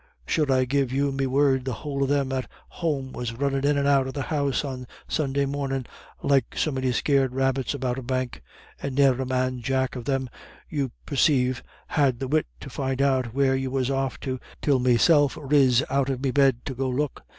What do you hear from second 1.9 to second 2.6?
of them at